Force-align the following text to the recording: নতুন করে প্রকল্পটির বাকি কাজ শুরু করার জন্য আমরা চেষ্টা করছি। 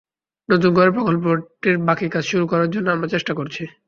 নতুন 0.49 0.71
করে 0.73 0.89
প্রকল্পটির 0.91 1.77
বাকি 1.87 2.05
কাজ 2.09 2.23
শুরু 2.31 2.45
করার 2.47 2.69
জন্য 2.73 2.87
আমরা 2.91 3.07
চেষ্টা 3.07 3.33
করছি। 3.39 3.63